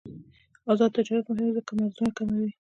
آزاد 0.71 0.91
تجارت 0.97 1.25
مهم 1.27 1.39
دی 1.47 1.51
ځکه 1.57 1.63
چې 1.69 1.73
مرزونه 1.79 2.11
کموي. 2.17 2.49